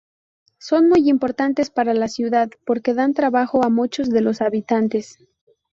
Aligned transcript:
Son 0.57 0.89
muy 0.89 1.07
importantes 1.11 1.69
para 1.69 1.93
la 1.93 2.07
ciudad, 2.07 2.49
porque 2.65 2.95
dan 2.95 3.13
trabajo 3.13 3.63
a 3.63 3.69
muchos 3.69 4.09
de 4.09 4.21
los 4.21 4.41
habitantes. 4.41 5.19